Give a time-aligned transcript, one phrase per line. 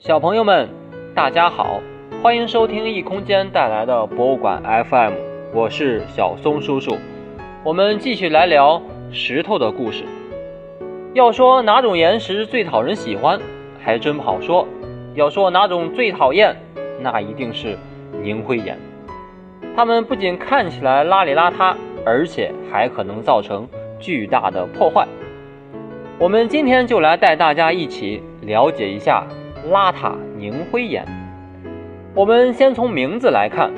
[0.00, 0.66] 小朋友们，
[1.14, 1.78] 大家好，
[2.22, 5.12] 欢迎收听异空间带来的博物馆 FM，
[5.52, 6.96] 我是小松叔叔。
[7.62, 8.80] 我们继续来聊
[9.12, 10.04] 石头的故事。
[11.12, 13.38] 要说哪种岩石最讨人喜欢，
[13.78, 14.66] 还真不好说。
[15.14, 16.56] 要说哪种最讨厌，
[17.02, 17.76] 那一定是
[18.22, 18.78] 凝灰岩。
[19.76, 21.74] 它们不仅看起来邋里邋遢，
[22.06, 25.06] 而且还可能造成巨大的破坏。
[26.18, 29.26] 我们今天就来带大家一起了解一下
[29.70, 31.06] 邋遢凝灰岩。
[32.12, 33.70] 我们先从名字来看，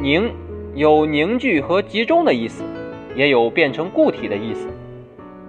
[0.00, 0.32] 凝
[0.74, 2.64] 有凝聚和集中的意思，
[3.14, 4.66] 也有变成固体的意思。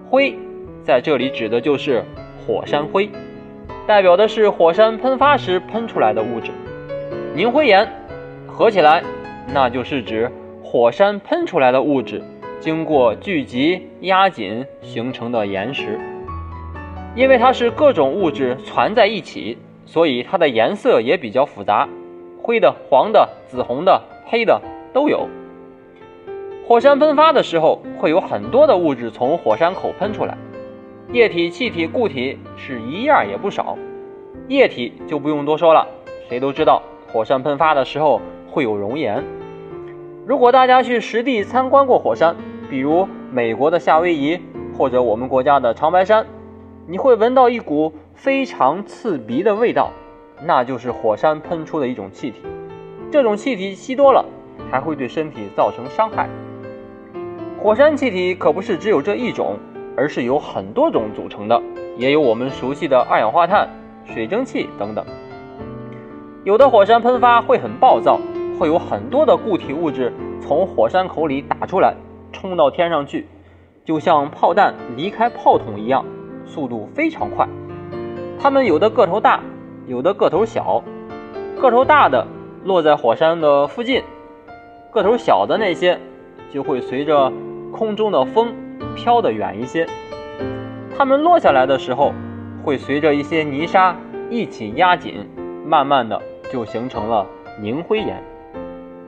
[0.10, 0.38] 灰
[0.84, 2.04] 在这里指的就是
[2.46, 3.10] 火山灰，
[3.88, 6.52] 代表的是火山喷发时喷出来的物质。
[7.34, 7.88] 凝灰岩
[8.46, 9.02] 合起来，
[9.54, 10.30] 那就是指
[10.62, 12.22] 火山喷出来的物质
[12.60, 15.98] 经过聚集压紧形成的岩石。
[17.16, 21.88] 因为它是各种物质攒在一起，所以它的颜色也比较复杂，
[22.44, 24.62] 灰的、黄的、紫红的、黑的
[24.94, 25.28] 都有。
[26.68, 30.38] 火山喷发的时候，会有很多的物质从火山口喷出来，
[31.14, 33.78] 液体、气体、固体是一样也不少。
[34.50, 35.88] 液体就不用多说了，
[36.28, 39.24] 谁都知道火山喷发的时候会有熔岩。
[40.26, 42.36] 如果大家去实地参观过火山，
[42.70, 44.38] 比如美国的夏威夷
[44.78, 46.26] 或者我们国家的长白山。
[46.90, 49.92] 你会闻到一股非常刺鼻的味道，
[50.44, 52.42] 那就是火山喷出的一种气体。
[53.12, 54.26] 这种气体吸多了，
[54.72, 56.28] 还会对身体造成伤害。
[57.62, 59.56] 火山气体可不是只有这一种，
[59.96, 61.62] 而是有很多种组成的，
[61.96, 63.70] 也有我们熟悉的二氧化碳、
[64.04, 65.06] 水蒸气等等。
[66.44, 68.20] 有的火山喷发会很暴躁，
[68.60, 71.94] 会有很多的固体物质从火山口里打出来，
[72.32, 73.28] 冲到天上去，
[73.86, 76.04] 就像炮弹离开炮筒一样。
[76.46, 77.46] 速度非常快，
[78.40, 79.42] 它们有的个头大，
[79.88, 80.84] 有的个头小。
[81.60, 82.28] 个头大的
[82.64, 84.04] 落在火山的附近，
[84.92, 85.98] 个头小的那些
[86.52, 87.32] 就会随着
[87.72, 88.54] 空中的风
[88.96, 89.88] 飘得远一些。
[90.96, 92.14] 它们落下来的时候，
[92.64, 93.96] 会随着一些泥沙
[94.30, 95.28] 一起压紧，
[95.66, 96.22] 慢慢的
[96.52, 97.26] 就形成了
[97.60, 98.22] 凝灰岩。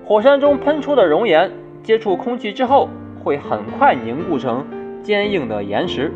[0.03, 1.51] 火山中喷出的熔岩
[1.83, 2.89] 接触空气之后，
[3.23, 4.65] 会很快凝固成
[5.03, 6.11] 坚硬的岩石。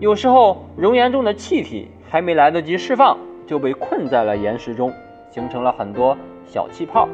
[0.00, 3.16] 有时候，熔岩中的气体还没来得及释放，
[3.46, 4.92] 就被困在了岩石中，
[5.30, 7.08] 形成了很多小气泡。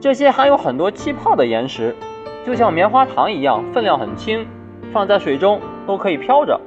[0.00, 1.94] 这些含有很多气泡的岩石，
[2.46, 4.46] 就像棉花糖一样，分量很轻，
[4.90, 6.58] 放在水中都可以飘着，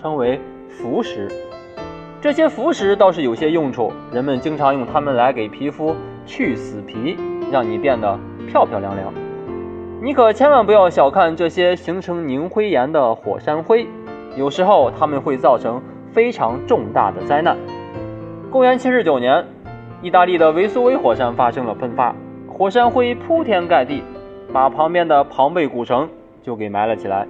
[0.00, 0.40] 称为
[0.70, 1.28] 浮石。
[2.22, 5.94] 这些浮石倒是有些用处，人们经常用它们来给皮肤
[6.24, 7.18] 去死皮，
[7.52, 8.18] 让你变得
[8.48, 9.12] 漂漂亮亮。
[10.00, 13.86] 你可千万不要小看这些形成凝灰岩的火山灰。
[14.36, 15.82] 有时候它们会造成
[16.12, 17.56] 非常重大的灾难。
[18.50, 19.44] 公元七十九年，
[20.02, 22.14] 意大利的维苏威火山发生了喷发，
[22.46, 24.02] 火山灰铺天盖地，
[24.52, 26.08] 把旁边的庞贝古城
[26.42, 27.26] 就给埋了起来。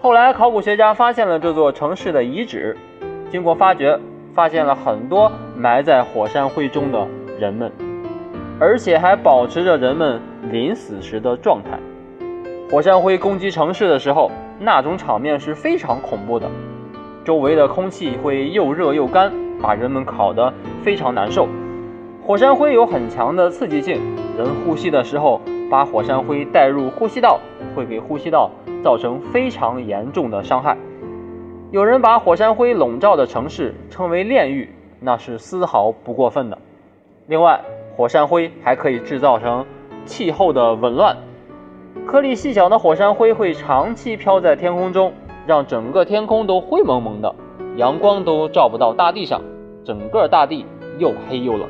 [0.00, 2.76] 后来，考古学家发现了这座城市的遗址，
[3.30, 3.98] 经过发掘，
[4.34, 7.06] 发现了很多埋在火山灰中的
[7.38, 7.72] 人们，
[8.60, 11.78] 而且还保持着人们临死时的状态。
[12.70, 14.30] 火山灰攻击城市的时候。
[14.60, 16.50] 那种场面是非常恐怖的，
[17.28, 19.30] 周围的空气会又热又干，
[19.60, 20.50] 把人们烤得
[20.82, 21.46] 非常难受。
[22.26, 24.00] 火山灰有很强的刺激性，
[24.38, 25.38] 人呼吸的时候
[25.70, 27.38] 把火山灰带入呼吸道，
[27.76, 28.50] 会给呼吸道
[28.82, 30.74] 造成非常严重的伤害。
[31.70, 36.56] 有人把火山灰笼罩的城市称为炼狱，那是丝毫不过分的。
[37.26, 37.60] 另外，
[37.94, 39.66] 火山灰还可以制造成
[40.06, 41.14] 气候的紊乱。
[42.06, 45.12] 颗粒细小的火山灰会长期飘在天空中，
[45.48, 47.34] 让整个天空都灰蒙蒙的，
[47.76, 49.40] 阳光都照不到大地上，
[49.82, 50.66] 整个大地
[50.98, 51.66] 又黑又冷。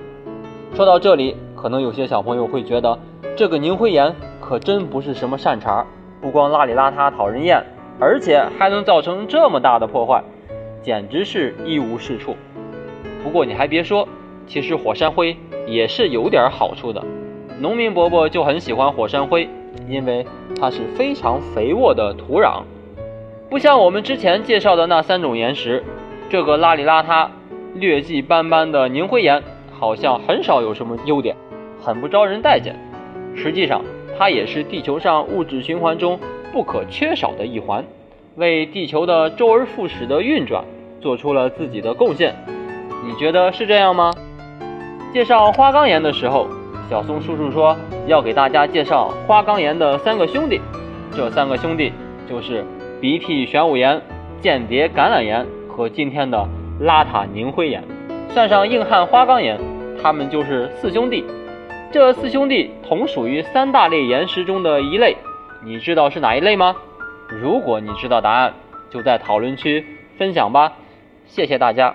[0.75, 2.99] 说到这里，可能有些小朋友会觉得，
[3.37, 5.87] 这个凝灰岩可真不是什么善茬，
[6.21, 7.63] 不光邋里邋遢讨人厌，
[8.01, 10.25] 而且还能造成这么大的破坏，
[10.83, 12.35] 简直是一无是处。
[13.23, 14.09] 不过你还别说，
[14.49, 15.37] 其实火山灰
[15.69, 17.01] 也是有点好处的，
[17.61, 19.49] 农民伯伯就很喜欢火山灰。
[19.87, 20.27] 因为
[20.61, 22.63] 它是非常肥沃的土壤，
[23.51, 25.83] 不像我们之前介绍的那三种岩石，
[26.29, 27.29] 这个邋里邋遢、
[27.75, 29.43] 劣迹斑斑的凝灰岩
[29.73, 31.35] 好像很少有什么优点，
[31.83, 32.77] 很不招人待见。
[33.35, 33.83] 实际上，
[34.19, 36.21] 它也是地球上物质循环中
[36.53, 37.83] 不可缺少的一环，
[38.37, 40.63] 为地球的周而复始的运转
[41.01, 42.35] 做出了自己的贡献。
[43.07, 44.13] 你觉得是这样吗？
[45.15, 46.47] 介绍花岗岩的时候。
[46.91, 50.59] 小松叔叔说要给大家介绍花岗岩的三个兄弟，
[51.15, 51.93] 这三个兄弟
[52.27, 52.65] 就是
[53.01, 54.01] 鼻涕玄武岩、
[54.41, 56.49] 间谍橄榄岩和今天的
[56.81, 57.83] 邋遢凝灰岩。
[58.31, 59.57] 算上硬汉花岗岩，
[60.03, 61.25] 他们就是四兄弟。
[61.93, 65.17] 这四兄弟同属于三大类岩石中的一类，
[65.65, 66.75] 你知道是哪一类吗？
[67.29, 68.53] 如果你知道答案，
[68.91, 69.85] 就在讨论区
[70.17, 70.73] 分享吧。
[71.25, 71.95] 谢谢大家。